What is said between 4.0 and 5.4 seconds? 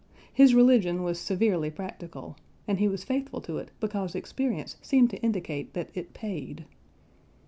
experience seemed to